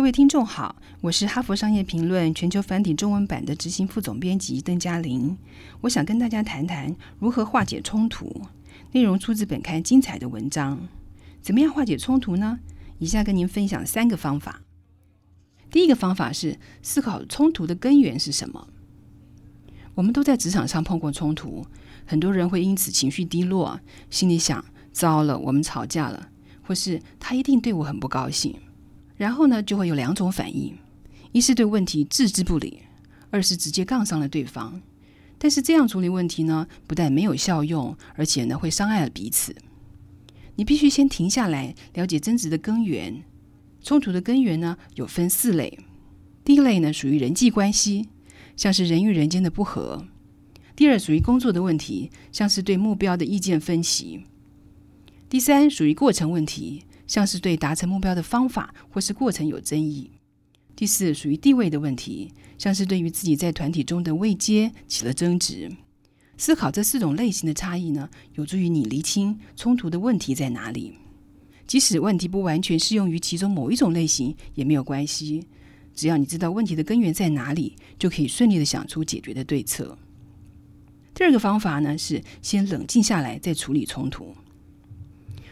[0.00, 5.36] 各位听众好，我是哈佛商业评论全球繁体中文版的执行副总编辑邓嘉玲。
[5.82, 8.40] 我想跟大家谈谈如何化解冲突。
[8.92, 10.88] 内容出自本刊精彩的文章。
[11.42, 12.60] 怎么样化解冲突呢？
[12.98, 14.62] 以下跟您分享三个方法。
[15.70, 18.68] 第一个方法是思考冲突的根源是什么。
[19.96, 21.66] 我们都在职场上碰过冲突，
[22.06, 23.78] 很多人会因此情绪低落，
[24.08, 26.30] 心里想：糟了，我们吵架了，
[26.62, 28.56] 或是他一定对我很不高兴。
[29.20, 30.74] 然后呢，就会有两种反应：
[31.32, 32.80] 一是对问题置之不理，
[33.28, 34.80] 二是直接杠上了对方。
[35.36, 39.54] 但是这样处理问题呢，不但没有效用，而且呢会伤害了彼此。
[40.56, 43.22] 你必须先停下来，了解争执的根源。
[43.82, 45.78] 冲突的根源呢，有分四类。
[46.42, 48.08] 第一类呢，属于人际关系，
[48.56, 50.06] 像是人与人间的不和；
[50.74, 54.24] 第二，属于工作的问题，像是对目标的意见分歧；
[55.28, 56.84] 第三，属于过程问题。
[57.10, 60.12] 像是对达成目标的方法或是过程有争议。
[60.76, 65.72] 第四，属于地位的问题，像是对于自己在团体中的位阶起了争执。
[66.38, 70.92] 思考这四种类型的差异呢，有助于你厘清冲突的问题在哪里。
[71.66, 75.44] 即使问题不完全适用于其中某一种类型，也没有关系。
[75.92, 79.98] 只要你知道问题的根源在哪里，就可以顺利的想出解决的对策。
[81.12, 84.32] 第二个方法呢，是先冷静下来再处理冲突。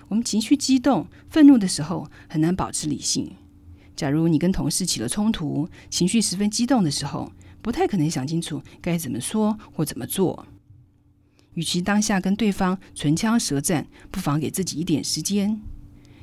[0.08, 3.30] 我们情绪激动、愤怒的时候，很难保持理性。
[3.94, 10.46] 假如你跟同事起了冲突，情绪十分激动的时候，不太可能想清楚该怎么说或怎么做。
[11.54, 15.60] 与其当下跟对方唇枪舌战，不妨给自己一点时间。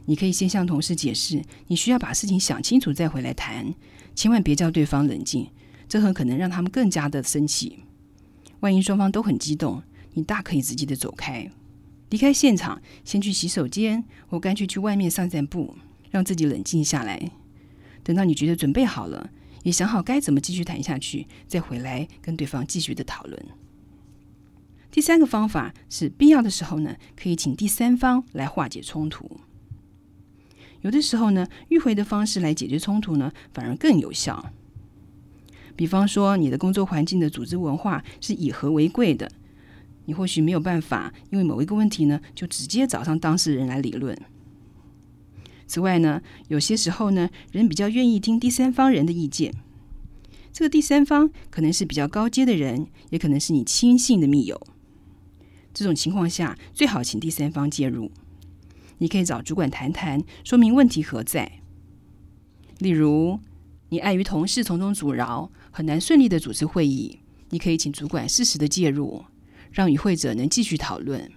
[0.05, 3.73] 你可以先向同事解释，你需要把事情想清楚再回来谈，
[4.15, 5.49] 千万别叫对方冷静，
[5.89, 7.79] 这很可能让他们更加的生气。
[8.61, 11.51] 万一双方都很激动，你大可以直接的走开。
[12.09, 15.75] 离开现场，先去洗手间，或干脆去外面散散步，
[16.11, 17.31] 让自己冷静下来。
[18.03, 19.31] 等到你觉得准备好了，
[19.63, 23.45] 也想好该怎么继续谈下去，再回来跟对方继续的讨论。
[24.91, 29.41] 第三个方法是，必要的时候呢，可以请第三方来化解冲突。
[30.81, 34.51] 有的时候呢，迂回的方式来解决冲突呢，反而更有效。
[35.75, 39.29] 比方说，你的工作环境的组织文化是以和为贵的。
[40.05, 44.17] 你或许没有办法，因为某一个问题呢，就直接找上当事人来理论。
[45.67, 49.53] 此外呢，有些时候呢，人比较愿意听第三方人的意见。
[50.53, 54.61] 这个第三方可能是比较高阶的人，也可能是你亲信的密友。
[55.73, 58.11] 这种情况下，最好请第三方介入。
[58.99, 61.59] 你可以找主管谈谈，说明问题何在。
[62.77, 63.39] 例如，
[63.89, 69.25] 你碍于同事从中阻挠，很难顺利的主持会议，你可以请主管适时的介入。
[69.75, 71.29] 让与会者能继续讨论，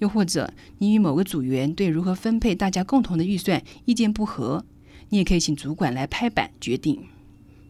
[0.00, 4.66] 又或者你与某个组员对如何分配大家共同的预算意见不合，
[5.08, 7.02] 你也可以请主管来拍板决定。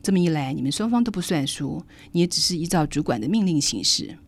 [0.03, 4.19] 这么一来，你们双方都不算输，你也只是依照主管的命令行事。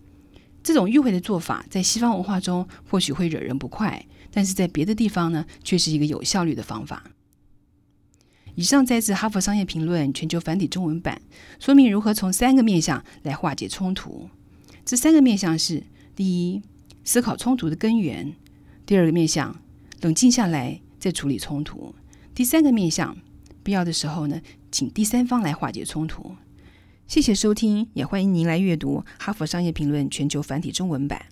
[0.63, 7.03] 这种迂回的做法在西方文化中或许会惹人不快，但是在别的地方呢，却是一个有效率的方法。
[8.55, 11.21] 以上摘自《哈佛商业评论》全球繁体中文版，
[11.59, 14.31] 说明如何从三个面向来化解冲突。
[14.85, 15.83] 这三个面向是：
[16.15, 16.63] 第一，
[17.05, 18.35] 思考冲突的根源；
[18.85, 19.59] 第二个面向，
[20.03, 21.95] 冷静下来再处理冲突；
[22.35, 23.17] 第三个面向，
[23.63, 26.37] 必要的时候呢，请第三方来化解冲突。
[27.07, 31.27] 谢谢收听，也欢迎您来阅读《哈佛商业评论》全球繁体中文版。